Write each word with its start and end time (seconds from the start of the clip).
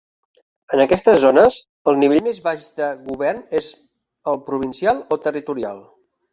En 0.77 0.81
aquestes 0.85 1.19
zones, 1.23 1.57
el 1.91 1.99
nivell 2.05 2.25
més 2.29 2.41
baix 2.49 2.67
de 2.83 2.89
govern 3.11 3.45
és 3.61 3.71
el 4.35 4.43
provincial 4.51 5.07
o 5.19 5.23
territorial. 5.31 5.89